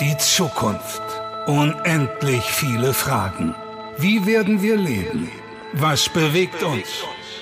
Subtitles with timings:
[0.00, 1.02] Die Zukunft.
[1.46, 3.54] Unendlich viele Fragen.
[3.96, 5.30] Wie werden wir leben?
[5.74, 6.88] Was bewegt uns?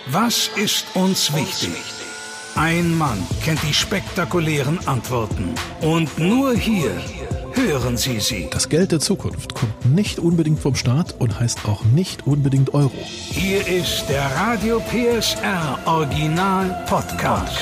[0.07, 1.73] Was ist uns wichtig?
[2.55, 5.55] Ein Mann kennt die spektakulären Antworten.
[5.81, 6.91] Und nur hier
[7.55, 8.49] hören Sie sie.
[8.51, 12.93] Das Geld der Zukunft kommt nicht unbedingt vom Staat und heißt auch nicht unbedingt Euro.
[13.03, 17.57] Hier ist der Radio PSR Original Podcast.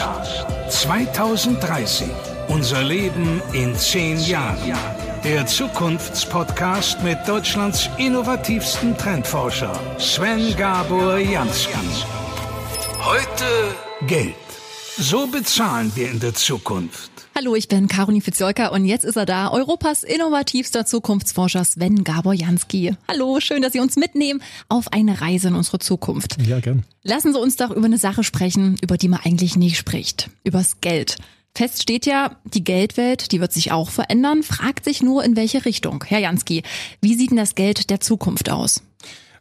[0.68, 2.09] 2030.
[2.51, 4.77] Unser Leben in zehn Jahren.
[5.22, 11.79] Der Zukunftspodcast mit Deutschlands innovativsten Trendforscher Sven Gabor Jansky.
[13.05, 13.44] Heute
[14.08, 14.35] Geld.
[14.99, 17.13] So bezahlen wir in der Zukunft.
[17.36, 22.35] Hallo, ich bin Caroline Fitzjolka und jetzt ist er da, Europas innovativster Zukunftsforscher Sven Gabor
[22.35, 22.96] Jansky.
[23.07, 26.36] Hallo, schön, dass Sie uns mitnehmen auf eine Reise in unsere Zukunft.
[26.44, 26.82] Ja, gern.
[27.05, 30.30] Lassen Sie uns doch über eine Sache sprechen, über die man eigentlich nie spricht.
[30.43, 31.17] Übers Geld.
[31.57, 35.64] Fest steht ja, die Geldwelt, die wird sich auch verändern, fragt sich nur in welche
[35.64, 36.05] Richtung.
[36.06, 36.62] Herr Jansky,
[37.00, 38.83] wie sieht denn das Geld der Zukunft aus?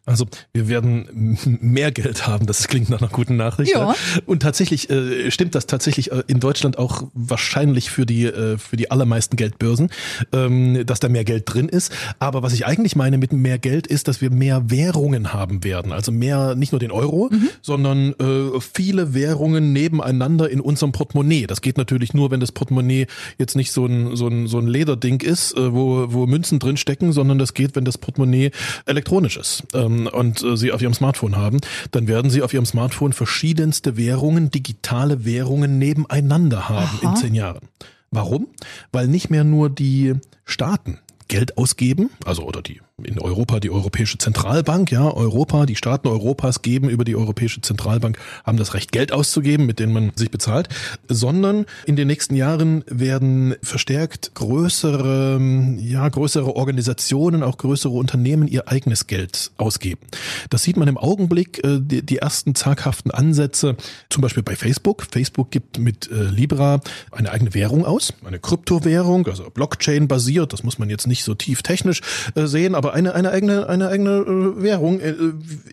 [0.09, 3.73] Also wir werden mehr Geld haben, das klingt nach einer guten Nachricht.
[3.73, 3.95] Ja.
[4.25, 8.75] Und tatsächlich äh, stimmt das tatsächlich äh, in Deutschland auch wahrscheinlich für die äh, für
[8.75, 9.89] die allermeisten Geldbörsen,
[10.33, 11.93] ähm, dass da mehr Geld drin ist.
[12.17, 15.91] Aber was ich eigentlich meine mit mehr Geld ist, dass wir mehr Währungen haben werden.
[15.91, 17.49] Also mehr, nicht nur den Euro, Mhm.
[17.61, 21.45] sondern äh, viele Währungen nebeneinander in unserem Portemonnaie.
[21.45, 23.05] Das geht natürlich nur, wenn das Portemonnaie
[23.37, 26.77] jetzt nicht so ein so ein so ein Lederding ist, äh, wo wo Münzen drin
[26.77, 28.51] stecken, sondern das geht, wenn das Portemonnaie
[28.85, 29.63] elektronisch ist.
[29.73, 31.59] Ähm, und äh, Sie auf Ihrem Smartphone haben,
[31.91, 37.09] dann werden Sie auf Ihrem Smartphone verschiedenste Währungen, digitale Währungen nebeneinander haben Aha.
[37.09, 37.67] in zehn Jahren.
[38.11, 38.47] Warum?
[38.91, 44.17] Weil nicht mehr nur die Staaten Geld ausgeben, also oder die in Europa die Europäische
[44.17, 49.11] Zentralbank, ja, Europa, die Staaten Europas geben über die Europäische Zentralbank, haben das Recht, Geld
[49.11, 50.69] auszugeben, mit dem man sich bezahlt,
[51.07, 55.39] sondern in den nächsten Jahren werden verstärkt größere,
[55.79, 60.01] ja, größere Organisationen, auch größere Unternehmen ihr eigenes Geld ausgeben.
[60.49, 63.75] Das sieht man im Augenblick, äh, die, die ersten zaghaften Ansätze,
[64.09, 65.07] zum Beispiel bei Facebook.
[65.11, 66.81] Facebook gibt mit äh, Libra
[67.11, 71.35] eine eigene Währung aus, eine Kryptowährung, also Blockchain basiert, das muss man jetzt nicht so
[71.35, 72.01] tief technisch
[72.35, 75.13] äh, sehen, aber eine, eine eigene, eine eigene äh, Währung, äh,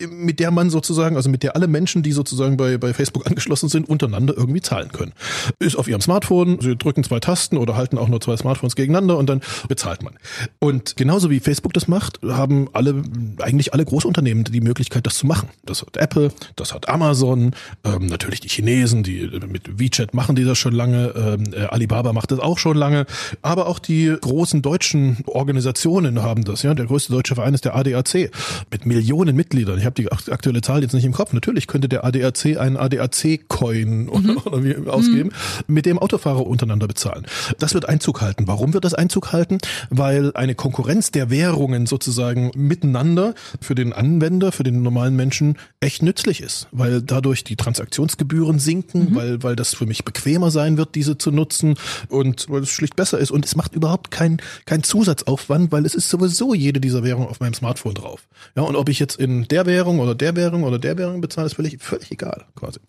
[0.09, 3.69] mit der man sozusagen, also mit der alle Menschen, die sozusagen bei, bei Facebook angeschlossen
[3.69, 5.13] sind, untereinander irgendwie zahlen können.
[5.59, 9.19] Ist auf ihrem Smartphone, sie drücken zwei Tasten oder halten auch nur zwei Smartphones gegeneinander
[9.19, 10.15] und dann bezahlt man.
[10.59, 13.03] Und genauso wie Facebook das macht, haben alle,
[13.41, 15.49] eigentlich alle Großunternehmen die Möglichkeit, das zu machen.
[15.65, 20.37] Das hat Apple, das hat Amazon, ähm, natürlich die Chinesen, die äh, mit WeChat machen
[20.37, 23.07] die das schon lange, ähm, äh, Alibaba macht das auch schon lange,
[23.43, 26.63] aber auch die großen deutschen Organisationen haben das.
[26.63, 28.31] Ja, der größte deutsche Verein ist der ADAC
[28.71, 29.79] mit Millionen Mitgliedern.
[29.79, 31.33] Ich habe die ak- aktuelle Zahl jetzt nicht im Kopf.
[31.33, 35.31] Natürlich könnte der ADAC einen ADAC-Coin oder, oder wie ausgeben,
[35.67, 37.27] mit dem Autofahrer untereinander bezahlen.
[37.59, 38.47] Das wird Einzug halten.
[38.47, 39.59] Warum wird das Einzug halten?
[39.91, 46.03] Weil eine Konkurrenz der Währungen sozusagen miteinander für den Anwender, für den normalen Menschen echt
[46.03, 50.95] nützlich ist, weil dadurch die Transaktionsgebühren sinken, weil, weil das für mich bequemer sein wird,
[50.95, 51.75] diese zu nutzen
[52.09, 55.95] und weil es schlicht besser ist und es macht überhaupt keinen kein Zusatzaufwand, weil es
[55.95, 58.27] ist sowieso jede dieser Währungen auf meinem Smartphone drauf.
[58.57, 61.47] Ja, und ob ich jetzt in der Währung oder der Währung oder der Währung bezahle,
[61.47, 62.81] ist völlig, völlig egal, quasi.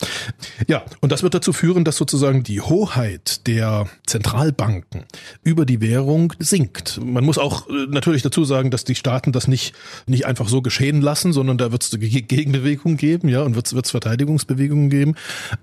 [0.68, 5.06] Ja, und das wird dazu führen, dass sozusagen die Hoheit der Zentralbanken
[5.44, 7.00] über die Währung sinkt.
[7.04, 9.74] Man muss auch äh, natürlich dazu sagen, dass die Staaten das nicht,
[10.06, 13.92] nicht einfach so geschehen lassen, sondern da wird es Gegenbewegungen geben, ja, und wird es
[13.92, 15.16] Verteidigungsbewegungen geben.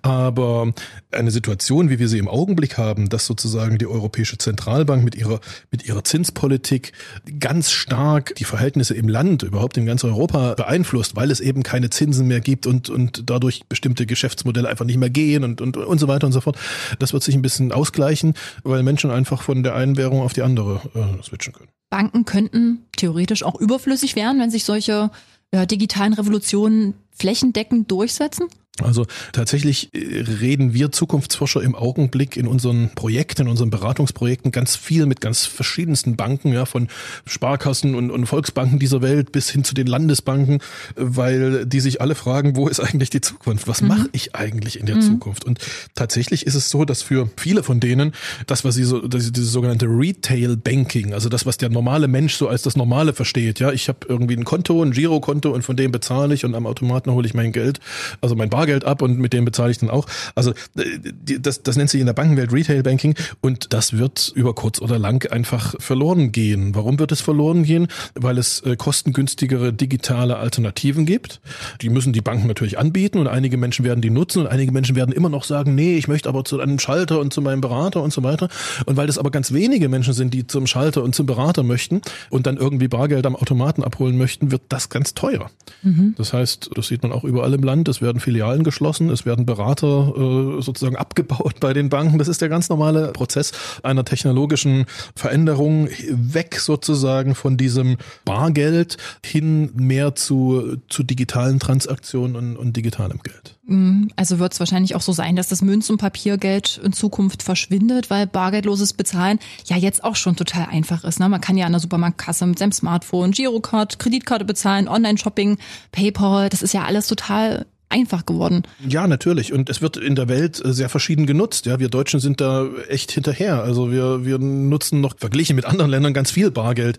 [0.03, 0.73] Aber
[1.11, 5.41] eine Situation, wie wir sie im Augenblick haben, dass sozusagen die Europäische Zentralbank mit ihrer,
[5.71, 6.93] mit ihrer Zinspolitik
[7.39, 11.91] ganz stark die Verhältnisse im Land, überhaupt in ganz Europa beeinflusst, weil es eben keine
[11.91, 15.99] Zinsen mehr gibt und, und dadurch bestimmte Geschäftsmodelle einfach nicht mehr gehen und, und, und
[15.99, 16.59] so weiter und so fort.
[16.99, 20.43] Das wird sich ein bisschen ausgleichen, weil Menschen einfach von der einen Währung auf die
[20.43, 21.69] andere äh, switchen können.
[21.91, 25.11] Banken könnten theoretisch auch überflüssig werden, wenn sich solche
[25.55, 28.49] ja, digitalen Revolutionen flächendeckend durchsetzen?
[28.83, 34.75] Also tatsächlich äh, reden wir Zukunftsforscher im Augenblick in unseren Projekten, in unseren Beratungsprojekten ganz
[34.75, 36.89] viel mit ganz verschiedensten Banken, ja, von
[37.25, 40.59] Sparkassen und, und Volksbanken dieser Welt bis hin zu den Landesbanken,
[40.97, 43.69] weil die sich alle fragen, wo ist eigentlich die Zukunft?
[43.69, 45.45] Was mache ich eigentlich in der Zukunft?
[45.45, 45.61] Und
[45.95, 48.13] tatsächlich ist es so, dass für viele von denen
[48.49, 52.35] das, was sie so, das, dieses sogenannte Retail Banking, also das, was der normale Mensch
[52.35, 55.77] so als das Normale versteht, ja, ich habe irgendwie ein Konto, ein Girokonto und von
[55.77, 57.79] dem bezahle ich und am Automaten hole ich mein Geld,
[58.21, 60.07] also mein Bar Bargeld ab und mit dem bezahle ich dann auch.
[60.35, 64.55] Also äh, das, das nennt sich in der Bankenwelt Retail Banking und das wird über
[64.55, 66.75] kurz oder lang einfach verloren gehen.
[66.75, 67.89] Warum wird es verloren gehen?
[68.15, 71.43] Weil es äh, kostengünstigere digitale Alternativen gibt.
[71.83, 74.97] Die müssen die Banken natürlich anbieten und einige Menschen werden die nutzen und einige Menschen
[74.97, 78.03] werden immer noch sagen, nee, ich möchte aber zu einem Schalter und zu meinem Berater
[78.03, 78.49] und so weiter.
[78.87, 82.01] Und weil das aber ganz wenige Menschen sind, die zum Schalter und zum Berater möchten
[82.31, 85.51] und dann irgendwie Bargeld am Automaten abholen möchten, wird das ganz teuer.
[85.83, 86.15] Mhm.
[86.17, 87.89] Das heißt, das sieht man auch überall im Land.
[87.89, 92.19] Es werden Filialen geschlossen, es werden Berater äh, sozusagen abgebaut bei den Banken.
[92.19, 93.53] Das ist der ganz normale Prozess
[93.83, 94.87] einer technologischen
[95.17, 103.19] Veränderung weg sozusagen von diesem Bargeld hin mehr zu, zu digitalen Transaktionen und, und digitalem
[103.23, 103.57] Geld.
[103.67, 104.11] Mhm.
[104.17, 108.11] Also wird es wahrscheinlich auch so sein, dass das Münz- und Papiergeld in Zukunft verschwindet,
[108.11, 111.21] weil bargeldloses Bezahlen ja jetzt auch schon total einfach ist.
[111.21, 111.29] Ne?
[111.29, 115.59] Man kann ja an der Supermarktkasse mit seinem Smartphone, Girocard, Kreditkarte bezahlen, Online-Shopping,
[115.93, 118.65] PayPal, das ist ja alles total einfach geworden.
[118.87, 119.53] Ja, natürlich.
[119.53, 121.65] Und es wird in der Welt äh, sehr verschieden genutzt.
[121.67, 123.63] Ja, wir Deutschen sind da echt hinterher.
[123.63, 126.99] Also wir, wir nutzen noch verglichen mit anderen Ländern ganz viel Bargeld.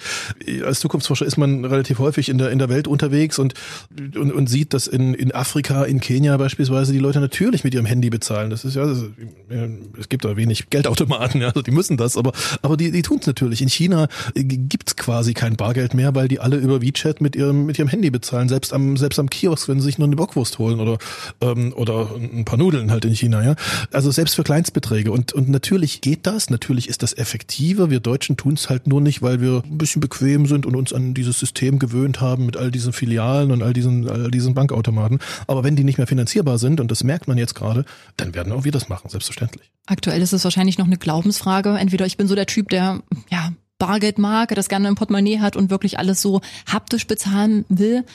[0.64, 3.54] Als Zukunftsforscher ist man relativ häufig in der, in der Welt unterwegs und,
[4.16, 7.86] und, und sieht, dass in, in Afrika, in Kenia beispielsweise die Leute natürlich mit ihrem
[7.86, 8.50] Handy bezahlen.
[8.50, 8.86] Das ist ja,
[10.00, 12.32] es gibt da wenig Geldautomaten, ja, also die müssen das, aber,
[12.62, 13.62] aber die, die tun es natürlich.
[13.62, 17.66] In China äh, gibt's quasi kein Bargeld mehr, weil die alle über WeChat mit ihrem,
[17.66, 18.48] mit ihrem Handy bezahlen.
[18.48, 20.98] Selbst am, selbst am Kiosk, wenn sie sich nur eine Bockwurst holen oder,
[21.42, 23.56] ähm, oder ein paar Nudeln halt in China, ja.
[23.92, 25.12] Also selbst für Kleinstbeträge.
[25.12, 27.90] Und, und natürlich geht das, natürlich ist das effektiver.
[27.90, 30.94] Wir Deutschen tun es halt nur nicht, weil wir ein bisschen bequem sind und uns
[30.94, 35.20] an dieses System gewöhnt haben mit all diesen Filialen und all diesen, all diesen Bankautomaten.
[35.48, 37.86] Aber wenn die nicht mehr finanzierbar sind, und das merkt man jetzt gerade,
[38.18, 39.72] dann werden auch wir das machen, selbstverständlich.
[39.86, 41.78] Aktuell ist es wahrscheinlich noch eine Glaubensfrage.
[41.78, 45.56] Entweder ich bin so der Typ, der, ja, Bargeld mag, das gerne im Portemonnaie hat
[45.56, 48.06] und wirklich alles so haptisch bezahlen will.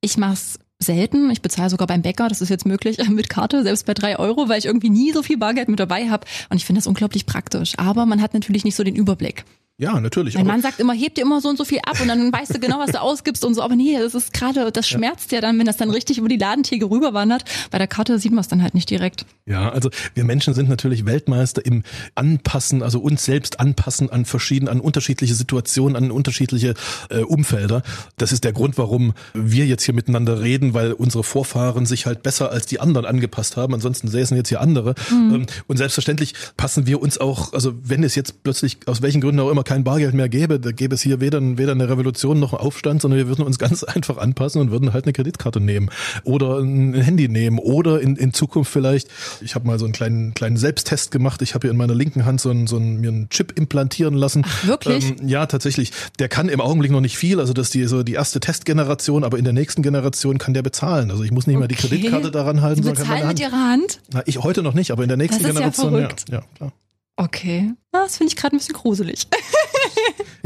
[0.00, 1.30] Ich mach's selten.
[1.30, 4.48] Ich bezahle sogar beim Bäcker, das ist jetzt möglich, mit Karte, selbst bei drei Euro,
[4.48, 6.26] weil ich irgendwie nie so viel Bargeld mit dabei habe.
[6.50, 7.74] Und ich finde das unglaublich praktisch.
[7.78, 9.44] Aber man hat natürlich nicht so den Überblick.
[9.78, 10.34] Ja, natürlich.
[10.36, 12.54] Mein Mann sagt immer, heb dir immer so und so viel ab und dann weißt
[12.54, 13.60] du genau, was du ausgibst und so.
[13.60, 15.36] Aber nee, das ist gerade, das schmerzt ja.
[15.36, 17.44] ja dann, wenn das dann richtig über die Ladentheke rüberwandert.
[17.70, 19.26] Bei der Karte sieht man es dann halt nicht direkt.
[19.44, 21.82] Ja, also wir Menschen sind natürlich Weltmeister im
[22.14, 26.72] Anpassen, also uns selbst anpassen an verschiedene, an unterschiedliche Situationen, an unterschiedliche
[27.10, 27.82] äh, Umfelder.
[28.16, 32.22] Das ist der Grund, warum wir jetzt hier miteinander reden, weil unsere Vorfahren sich halt
[32.22, 33.74] besser als die anderen angepasst haben.
[33.74, 34.94] Ansonsten säßen jetzt hier andere.
[35.10, 35.34] Mhm.
[35.34, 39.40] Ähm, und selbstverständlich passen wir uns auch, also wenn es jetzt plötzlich aus welchen Gründen
[39.40, 42.54] auch immer kein Bargeld mehr gäbe, da gäbe es hier weder, weder eine Revolution noch
[42.54, 45.90] einen Aufstand, sondern wir würden uns ganz einfach anpassen und würden halt eine Kreditkarte nehmen
[46.24, 49.08] oder ein Handy nehmen oder in, in Zukunft vielleicht,
[49.40, 52.24] ich habe mal so einen kleinen, kleinen Selbsttest gemacht, ich habe hier in meiner linken
[52.24, 54.44] Hand so einen, so einen, mir einen Chip implantieren lassen.
[54.46, 55.10] Ach, wirklich?
[55.20, 55.90] Ähm, ja, tatsächlich.
[56.18, 59.24] Der kann im Augenblick noch nicht viel, also das ist die, so die erste Testgeneration,
[59.24, 61.10] aber in der nächsten Generation kann der bezahlen.
[61.10, 61.60] Also ich muss nicht okay.
[61.60, 62.84] mehr die Kreditkarte daran halten.
[62.84, 64.00] Sie bezahlen mit Ihrer Hand?
[64.12, 65.92] Na, ich heute noch nicht, aber in der nächsten das ist Generation.
[65.92, 66.24] Ja, verrückt.
[66.28, 66.72] ja, ja klar.
[67.16, 67.72] Okay.
[67.92, 69.26] Das finde ich gerade ein bisschen gruselig.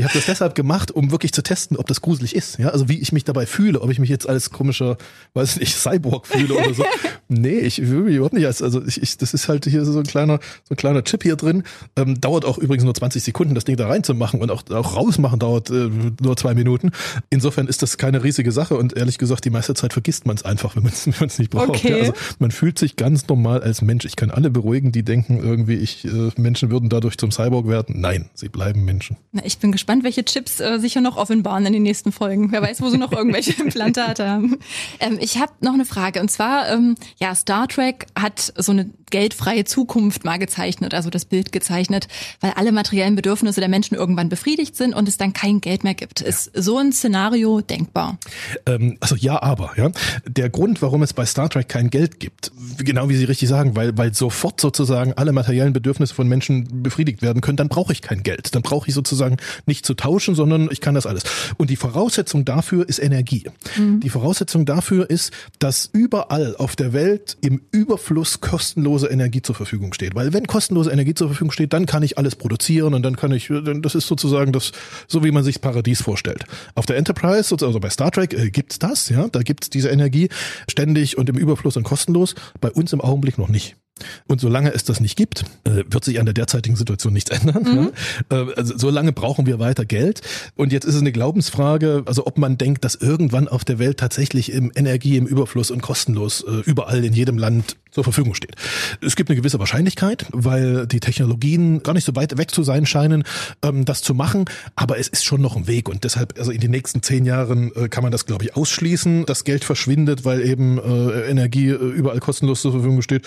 [0.00, 2.58] ich habe das deshalb gemacht, um wirklich zu testen, ob das gruselig ist.
[2.58, 4.97] Ja, also wie ich mich dabei fühle, ob ich mich jetzt als komischer,
[5.35, 6.85] weiß nicht, Cyborg fühle oder so.
[7.29, 9.99] nee, ich fühle mich überhaupt nicht als, also ich, ich, das ist halt hier so
[9.99, 11.64] ein kleiner, so ein kleiner Chip hier drin.
[11.97, 15.38] Ähm, dauert auch übrigens nur 20 Sekunden, das Ding da reinzumachen und auch, auch rausmachen
[15.38, 15.91] dauert äh,
[16.23, 16.93] nur zwei Minuten.
[17.29, 20.47] Insofern ist das keine riesige Sache und ehrlich gesagt, die meiste Zeit vergisst man es
[20.47, 21.06] einfach, wenn man es
[21.38, 21.69] nicht braucht.
[21.69, 21.91] Okay.
[21.91, 24.06] Ja, also man fühlt sich ganz normal als Mensch.
[24.06, 28.00] Ich kann alle beruhigen, die denken irgendwie, ich äh, Menschen würden dadurch zum Cyborg werden.
[28.00, 29.19] Nein, sie bleiben Menschen.
[29.32, 32.53] Na, ich bin gespannt, welche Chips äh, sicher noch offenbaren in den nächsten Folgen.
[32.53, 34.59] Wer weiß, wo sie noch irgendwelche Implantate haben.
[35.01, 36.21] Ähm, ich habe noch eine Frage.
[36.21, 41.25] Und zwar, ähm, ja, Star Trek hat so eine geldfreie Zukunft mal gezeichnet, also das
[41.25, 42.09] Bild gezeichnet,
[42.41, 45.95] weil alle materiellen Bedürfnisse der Menschen irgendwann befriedigt sind und es dann kein Geld mehr
[45.95, 46.21] gibt.
[46.21, 46.26] Ja.
[46.26, 48.19] Ist so ein Szenario denkbar?
[48.67, 49.91] Ähm, also ja, aber ja.
[50.26, 53.76] Der Grund, warum es bei Star Trek kein Geld gibt, genau wie Sie richtig sagen,
[53.76, 58.03] weil weil sofort sozusagen alle materiellen Bedürfnisse von Menschen befriedigt werden können, dann brauche ich
[58.03, 58.55] kein Geld.
[58.55, 59.37] Dann brauche ich sozusagen
[59.71, 61.23] nicht zu tauschen, sondern ich kann das alles.
[61.57, 63.45] Und die Voraussetzung dafür ist Energie.
[63.79, 64.00] Mhm.
[64.00, 69.55] Die Voraussetzung dafür ist, dass überall auf der Welt im Überfluss kostenlos kostenlose Energie zur
[69.55, 70.15] Verfügung steht.
[70.15, 73.33] Weil wenn kostenlose Energie zur Verfügung steht, dann kann ich alles produzieren und dann kann
[73.33, 73.50] ich,
[73.83, 74.73] das ist sozusagen das,
[75.07, 76.45] so wie man sich Paradies vorstellt.
[76.75, 80.29] Auf der Enterprise, also bei Star Trek, äh, gibt's das, ja, da gibt's diese Energie
[80.69, 82.35] ständig und im Überfluss und kostenlos.
[82.61, 83.77] Bei uns im Augenblick noch nicht.
[84.26, 87.62] Und solange es das nicht gibt, äh, wird sich an der derzeitigen Situation nichts ändern.
[87.62, 87.90] Mhm.
[88.30, 90.21] Äh, also solange brauchen wir weiter Geld.
[90.57, 93.99] Und jetzt ist es eine Glaubensfrage, also ob man denkt, dass irgendwann auf der Welt
[93.99, 98.54] tatsächlich im Energie im Überfluss und kostenlos äh, überall in jedem Land zur Verfügung steht.
[99.00, 102.87] Es gibt eine gewisse Wahrscheinlichkeit, weil die Technologien gar nicht so weit weg zu sein
[102.87, 103.25] scheinen,
[103.62, 104.44] ähm, das zu machen.
[104.76, 107.73] Aber es ist schon noch ein Weg und deshalb, also in den nächsten zehn Jahren
[107.75, 109.26] äh, kann man das, glaube ich, ausschließen.
[109.26, 113.26] Das Geld verschwindet, weil eben äh, Energie äh, überall kostenlos zur Verfügung steht.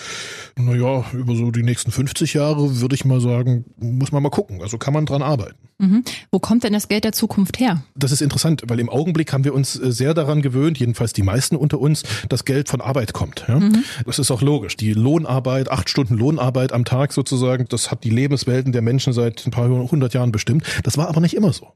[0.56, 4.62] Naja, über so die nächsten 50 Jahre würde ich mal sagen, muss man mal gucken.
[4.62, 5.56] Also kann man dran arbeiten.
[5.78, 6.04] Mhm.
[6.30, 7.82] Wo kommt denn das Geld der Zukunft her?
[7.96, 11.56] Das ist interessant, weil im Augenblick haben wir uns sehr daran gewöhnt, jedenfalls die meisten
[11.56, 13.44] unter uns, dass Geld von Arbeit kommt.
[13.48, 13.58] Ja?
[13.58, 13.84] Mhm.
[14.06, 14.53] Das ist auch logisch.
[14.54, 19.44] Die Lohnarbeit, acht Stunden Lohnarbeit am Tag sozusagen, das hat die Lebenswelten der Menschen seit
[19.46, 20.64] ein paar hundert Jahren bestimmt.
[20.84, 21.68] Das war aber nicht immer so.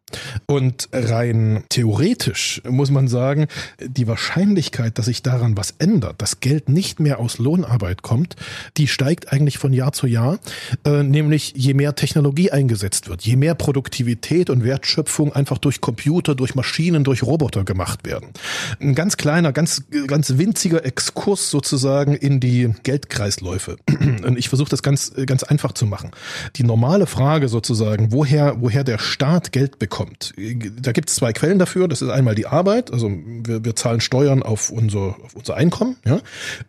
[0.46, 3.46] Und rein theoretisch muss man sagen,
[3.80, 8.36] die Wahrscheinlichkeit, dass sich daran was ändert, dass Geld nicht mehr aus Lohnarbeit kommt,
[8.76, 10.38] die steigt eigentlich von Jahr zu Jahr,
[10.84, 16.34] äh, nämlich je mehr Technologie eingesetzt wird, je mehr Produktivität und Wertschöpfung einfach durch Computer,
[16.34, 18.28] durch Maschinen, durch Roboter gemacht werden.
[18.80, 23.76] Ein ganz kleiner, ganz, ganz winziger Exkurs sozusagen in die Geldkreisläufe.
[23.88, 26.10] Und ich versuche das ganz, ganz einfach zu machen.
[26.56, 30.34] Die normale Frage sozusagen, woher, woher der Staat Geld bekommt,
[30.80, 31.88] da gibt es zwei Quellen dafür.
[31.88, 35.96] Das ist einmal die Arbeit, also wir, wir zahlen Steuern auf unser, auf unser Einkommen,
[36.04, 36.20] ja,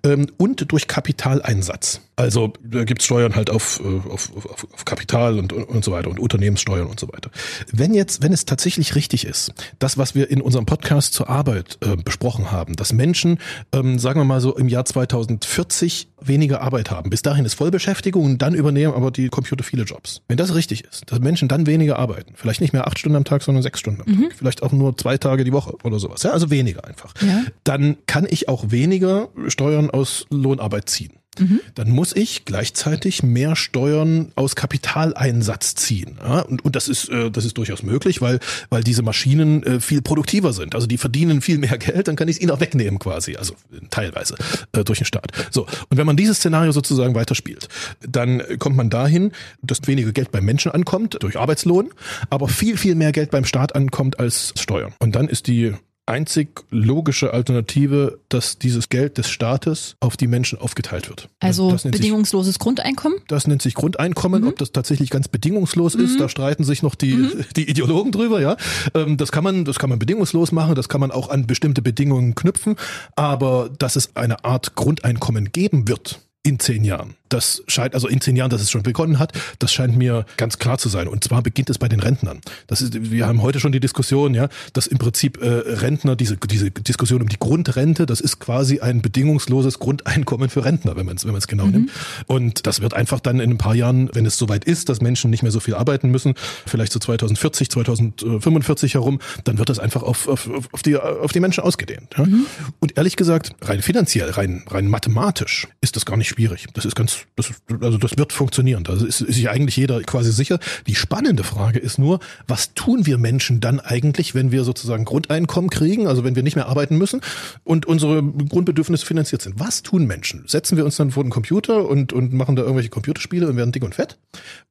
[0.04, 2.02] ähm, und durch Kapitaleinsatz.
[2.20, 6.10] Also da gibt's Steuern halt auf, äh, auf, auf, auf Kapital und, und so weiter
[6.10, 7.32] und Unternehmenssteuern und so weiter.
[7.72, 11.78] Wenn jetzt, wenn es tatsächlich richtig ist, das, was wir in unserem Podcast zur Arbeit
[11.80, 13.40] äh, besprochen haben, dass Menschen,
[13.72, 15.89] ähm, sagen wir mal so im Jahr 2040
[16.22, 17.10] weniger Arbeit haben.
[17.10, 20.22] Bis dahin ist Vollbeschäftigung und dann übernehmen aber die Computer viele Jobs.
[20.28, 23.26] Wenn das richtig ist, dass Menschen dann weniger arbeiten, vielleicht nicht mehr acht Stunden am
[23.26, 24.24] Tag, sondern sechs Stunden am mhm.
[24.24, 27.44] Tag, vielleicht auch nur zwei Tage die Woche oder sowas, ja, also weniger einfach, ja.
[27.64, 31.62] dann kann ich auch weniger Steuern aus Lohnarbeit ziehen mhm.
[31.76, 36.18] dann muss ich gleichzeitig mehr Steuern aus Kapitaleinsatz ziehen.
[36.22, 36.42] Ja?
[36.42, 40.02] Und, und das ist äh, das ist durchaus möglich, weil weil diese Maschinen äh, viel
[40.02, 40.76] produktiver sind.
[40.76, 43.54] Also die verdienen viel mehr Geld, dann kann ich es ihnen auch wegnehmen quasi, also
[43.90, 44.36] teilweise
[44.74, 45.32] äh, durch den Staat.
[45.52, 47.68] So und wenn man dieses Szenario sozusagen weiterspielt,
[48.02, 49.32] dann kommt man dahin,
[49.62, 51.90] dass weniger Geld beim Menschen ankommt durch Arbeitslohn,
[52.30, 54.94] aber viel viel mehr Geld beim Staat ankommt als Steuern.
[55.00, 55.74] Und dann ist die
[56.10, 61.30] einzig logische Alternative, dass dieses Geld des Staates auf die Menschen aufgeteilt wird.
[61.40, 63.20] Also bedingungsloses sich, Grundeinkommen?
[63.28, 64.42] Das nennt sich Grundeinkommen.
[64.42, 64.48] Mhm.
[64.50, 66.06] Ob das tatsächlich ganz bedingungslos mhm.
[66.06, 67.46] ist, da streiten sich noch die, mhm.
[67.56, 68.42] die Ideologen drüber.
[68.42, 68.58] Ja,
[68.94, 70.76] ähm, das kann man, das kann man bedingungslos machen.
[70.76, 72.76] Das kann man auch an bestimmte Bedingungen knüpfen.
[73.16, 77.16] Aber dass es eine Art Grundeinkommen geben wird in zehn Jahren.
[77.30, 80.60] Das scheint, also in zehn Jahren, dass es schon begonnen hat, das scheint mir ganz
[80.60, 81.08] klar zu sein.
[81.08, 82.42] Und zwar beginnt es bei den Rentnern.
[82.68, 86.38] Das ist, wir haben heute schon die Diskussion, ja, dass im Prinzip äh, Rentner, diese,
[86.38, 91.16] diese Diskussion um die Grundrente, das ist quasi ein bedingungsloses Grundeinkommen für Rentner, wenn man
[91.16, 91.72] es wenn man es genau mhm.
[91.72, 91.92] nimmt.
[92.28, 95.30] Und das wird einfach dann in ein paar Jahren, wenn es soweit ist, dass Menschen
[95.30, 96.34] nicht mehr so viel arbeiten müssen,
[96.66, 101.40] vielleicht so 2040, 2045 herum, dann wird das einfach auf, auf, auf, die, auf die
[101.40, 102.16] Menschen ausgedehnt.
[102.18, 102.26] Ja?
[102.26, 102.46] Mhm.
[102.80, 106.68] Und ehrlich gesagt, rein finanziell, rein, rein mathematisch ist das gar nicht schwierig.
[106.74, 108.84] Das ist ganz das, also das wird funktionieren.
[108.84, 110.60] Da ist, ist sich eigentlich jeder quasi sicher.
[110.88, 115.70] Die spannende Frage ist nur, was tun wir Menschen dann eigentlich, wenn wir sozusagen Grundeinkommen
[115.70, 117.22] kriegen, also wenn wir nicht mehr arbeiten müssen
[117.64, 119.60] und unsere Grundbedürfnisse finanziert sind?
[119.60, 120.44] Was tun Menschen?
[120.48, 123.72] Setzen wir uns dann vor den Computer und, und machen da irgendwelche Computerspiele und werden
[123.72, 124.18] dick und fett?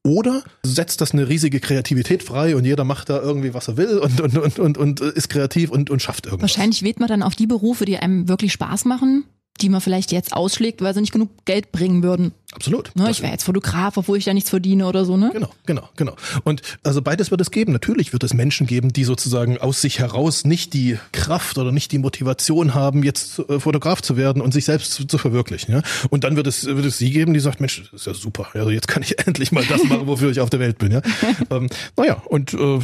[0.05, 3.99] Oder setzt das eine riesige Kreativität frei und jeder macht da irgendwie, was er will
[3.99, 6.51] und, und, und, und, und ist kreativ und, und schafft irgendwas?
[6.51, 9.25] Wahrscheinlich wählt man dann auf die Berufe, die einem wirklich Spaß machen
[9.61, 12.33] die man vielleicht jetzt ausschlägt, weil sie nicht genug Geld bringen würden.
[12.55, 12.97] Absolut.
[12.97, 15.31] Ne, ich wäre jetzt Fotograf, obwohl ich da nichts verdiene oder so, ne?
[15.35, 16.17] Genau, genau, genau.
[16.45, 17.73] Und also beides wird es geben.
[17.73, 21.93] Natürlich wird es Menschen geben, die sozusagen aus sich heraus nicht die Kraft oder nicht
[21.93, 25.75] die Motivation haben, jetzt äh, Fotograf zu werden und sich selbst zu, zu, verwirklichen.
[25.75, 25.83] Ja?
[26.09, 28.49] Und dann wird es, wird es sie geben, die sagt, Mensch, das ist ja super.
[28.55, 30.91] Also jetzt kann ich endlich mal das machen, wofür ich auf der Welt bin.
[30.91, 31.03] Ja?
[31.51, 32.79] ähm, naja, und äh,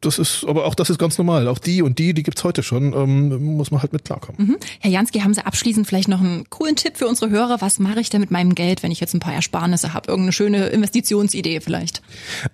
[0.00, 1.46] das ist, aber auch das ist ganz normal.
[1.48, 4.46] Auch die und die, die gibt's heute schon, ähm, muss man halt mit klarkommen.
[4.46, 4.56] Mhm.
[4.80, 7.60] Herr Jansky, haben Sie abschließend vielleicht noch einen coolen Tipp für unsere Hörer?
[7.60, 8.77] Was mache ich denn mit meinem Geld?
[8.78, 10.08] Geld, wenn ich jetzt ein paar Ersparnisse habe?
[10.08, 12.02] Irgendeine schöne Investitionsidee vielleicht?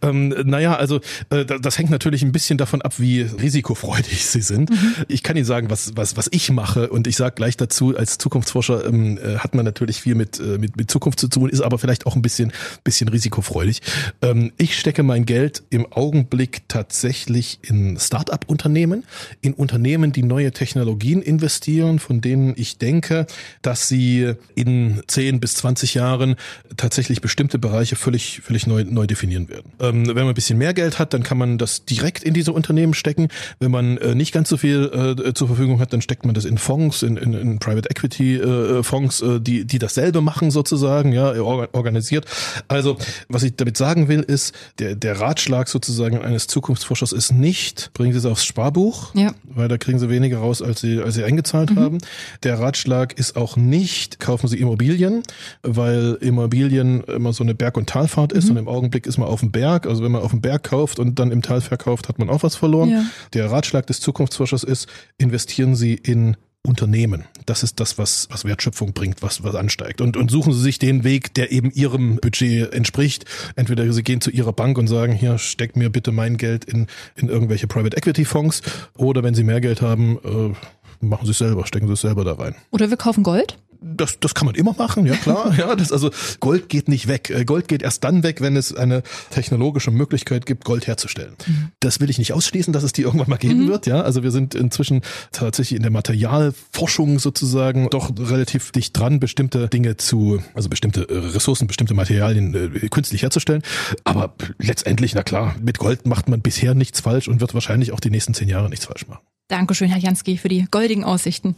[0.02, 1.00] Ähm, naja, also
[1.31, 4.71] äh, das hängt natürlich ein bisschen davon ab, wie risikofreudig Sie sind.
[4.71, 4.95] Mhm.
[5.09, 8.19] Ich kann Ihnen sagen, was, was, was ich mache und ich sage gleich dazu, als
[8.19, 11.61] Zukunftsforscher ähm, äh, hat man natürlich viel mit, äh, mit, mit Zukunft zu tun, ist
[11.61, 12.52] aber vielleicht auch ein bisschen,
[12.83, 13.81] bisschen risikofreudig.
[14.23, 19.04] Ähm, ich stecke mein Geld im Augenblick tatsächlich in Start-up-Unternehmen,
[19.40, 23.26] in Unternehmen, die neue Technologien investieren, von denen ich denke,
[23.62, 26.37] dass sie in 10 bis 20 Jahren Jahren
[26.76, 29.73] tatsächlich bestimmte Bereiche völlig, völlig neu, neu definieren werden.
[29.80, 32.52] Ähm, wenn man ein bisschen mehr Geld hat, dann kann man das direkt in diese
[32.52, 33.28] Unternehmen stecken.
[33.59, 36.44] Wenn man äh, nicht ganz so viel äh, zur Verfügung hat, dann steckt man das
[36.44, 41.12] in Fonds, in, in, in Private Equity äh, Fonds, äh, die, die dasselbe machen sozusagen,
[41.12, 42.26] ja, organisiert.
[42.68, 42.97] Also,
[43.28, 48.12] was ich damit sagen will, ist, der, der Ratschlag sozusagen eines Zukunftsforschers ist nicht, bringen
[48.12, 49.33] Sie es aufs Sparbuch, ja.
[49.44, 51.78] weil da kriegen Sie weniger raus, als Sie, als Sie eingezahlt mhm.
[51.78, 51.99] haben.
[52.42, 55.23] Der Ratschlag ist auch nicht, kaufen Sie Immobilien,
[55.62, 58.50] weil Immobilien immer so eine Berg- und Talfahrt ist mhm.
[58.52, 59.87] und im Augenblick ist man auf dem Berg.
[59.87, 62.42] Also wenn man auf dem Berg kauft und dann im Tal verkauft, hat man auch
[62.42, 62.90] was verloren.
[62.90, 63.04] Ja.
[63.32, 67.25] Der Ratschlag des Zukunftsforschers ist, investieren Sie in Unternehmen.
[67.44, 70.00] Das ist das, was, was Wertschöpfung bringt, was, was ansteigt.
[70.00, 73.26] Und, und suchen Sie sich den Weg, der eben Ihrem Budget entspricht.
[73.54, 76.87] Entweder Sie gehen zu Ihrer Bank und sagen, hier, steck mir bitte mein Geld in,
[77.16, 78.62] in irgendwelche Private Equity Fonds.
[78.96, 82.25] Oder wenn Sie mehr Geld haben, äh, machen Sie es selber, stecken Sie es selber
[82.25, 82.54] da rein.
[82.70, 83.58] Oder wir kaufen Gold?
[83.81, 85.54] Das, das kann man immer machen, ja klar.
[85.64, 87.31] Ja, das, also Gold geht nicht weg.
[87.31, 91.35] Äh, Gold geht erst dann weg, wenn es eine technologische Möglichkeit gibt, Gold herzustellen.
[91.47, 91.71] Mhm.
[91.81, 93.69] Das will ich nicht ausschließen, dass es die irgendwann mal geben mhm.
[93.69, 93.87] wird.
[93.87, 95.02] Ja, also wir sind inzwischen
[95.33, 101.19] tatsächlich in der Materialforschung sozusagen doch relativ dicht dran, bestimmte Dinge zu, also bestimmte äh,
[101.19, 103.62] Ressourcen, bestimmte Materialien äh, künstlich herzustellen.
[104.04, 108.00] Aber letztendlich, na klar, mit Gold macht man bisher nichts falsch und wird wahrscheinlich auch
[108.00, 109.23] die nächsten zehn Jahre nichts falsch machen.
[109.48, 111.54] Dankeschön, Herr Jansky, für die goldigen Aussichten.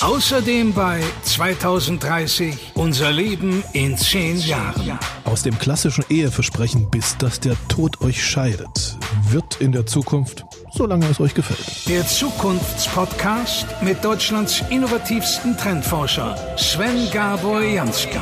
[0.00, 4.98] Außerdem bei 2030 unser Leben in zehn Jahren.
[5.24, 8.96] Aus dem klassischen Eheversprechen bis dass der Tod euch scheidet,
[9.28, 11.86] wird in der Zukunft, solange es euch gefällt.
[11.86, 18.18] Der Zukunftspodcast mit Deutschlands innovativsten Trendforscher Sven Gabor Jansky.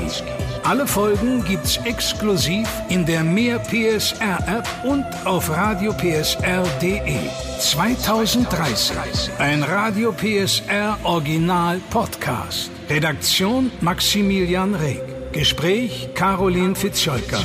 [0.65, 7.19] Alle Folgen gibt's exklusiv in der Mehr PSR App und auf radiopsr.de.
[7.59, 8.97] 2030.
[9.39, 12.71] Ein Radio PSR Original Podcast.
[12.89, 15.03] Redaktion Maximilian Reg.
[15.33, 17.41] Gespräch Caroline Fitzjolka.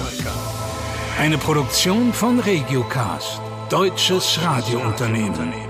[1.20, 3.42] Eine Produktion von Regiocast.
[3.70, 5.69] Deutsches Radiounternehmen.